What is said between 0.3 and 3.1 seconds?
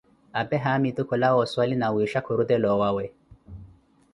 apee haamitu kulawa oswali, nawisha khurutela owawe.